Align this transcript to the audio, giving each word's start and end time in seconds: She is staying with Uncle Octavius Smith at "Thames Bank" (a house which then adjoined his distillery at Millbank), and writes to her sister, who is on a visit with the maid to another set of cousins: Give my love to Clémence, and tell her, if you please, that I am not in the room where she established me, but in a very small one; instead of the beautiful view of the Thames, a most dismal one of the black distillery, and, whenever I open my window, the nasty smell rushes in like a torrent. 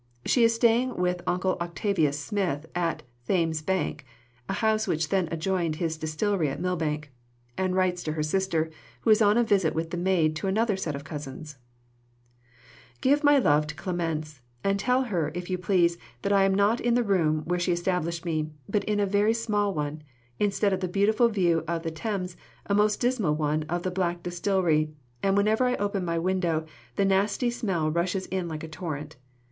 She 0.25 0.43
is 0.43 0.55
staying 0.55 0.95
with 0.97 1.21
Uncle 1.27 1.57
Octavius 1.61 2.19
Smith 2.19 2.65
at 2.73 3.03
"Thames 3.27 3.61
Bank" 3.61 4.03
(a 4.49 4.53
house 4.53 4.87
which 4.87 5.09
then 5.09 5.27
adjoined 5.31 5.75
his 5.75 5.95
distillery 5.95 6.49
at 6.49 6.59
Millbank), 6.59 7.11
and 7.55 7.75
writes 7.75 8.01
to 8.01 8.13
her 8.13 8.23
sister, 8.23 8.71
who 9.01 9.11
is 9.11 9.21
on 9.21 9.37
a 9.37 9.43
visit 9.43 9.75
with 9.75 9.91
the 9.91 9.97
maid 9.97 10.35
to 10.37 10.47
another 10.47 10.75
set 10.75 10.95
of 10.95 11.03
cousins: 11.03 11.59
Give 12.99 13.23
my 13.23 13.37
love 13.37 13.67
to 13.67 13.75
Clémence, 13.75 14.39
and 14.63 14.79
tell 14.79 15.03
her, 15.03 15.31
if 15.35 15.51
you 15.51 15.59
please, 15.59 15.99
that 16.23 16.33
I 16.33 16.45
am 16.45 16.55
not 16.55 16.81
in 16.81 16.95
the 16.95 17.03
room 17.03 17.43
where 17.45 17.59
she 17.59 17.71
established 17.71 18.25
me, 18.25 18.49
but 18.67 18.83
in 18.85 18.99
a 18.99 19.05
very 19.05 19.35
small 19.35 19.71
one; 19.71 20.01
instead 20.39 20.73
of 20.73 20.79
the 20.79 20.87
beautiful 20.87 21.29
view 21.29 21.63
of 21.67 21.83
the 21.83 21.91
Thames, 21.91 22.35
a 22.65 22.73
most 22.73 22.99
dismal 22.99 23.35
one 23.35 23.65
of 23.69 23.83
the 23.83 23.91
black 23.91 24.23
distillery, 24.23 24.93
and, 25.21 25.37
whenever 25.37 25.65
I 25.65 25.75
open 25.75 26.03
my 26.03 26.17
window, 26.17 26.65
the 26.95 27.05
nasty 27.05 27.51
smell 27.51 27.91
rushes 27.91 28.25
in 28.25 28.47
like 28.47 28.63
a 28.63 28.67
torrent. 28.67 29.17